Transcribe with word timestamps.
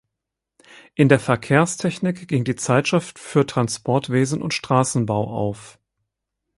In 0.95 1.09
der 1.09 1.19
Verkehrstechnik 1.19 2.27
ging 2.27 2.43
die 2.43 2.55
Zeitschrift 2.55 3.19
für 3.19 3.45
Transportwesen 3.45 4.41
und 4.41 4.51
Straßenbau 4.55 5.25
auf. 5.29 5.77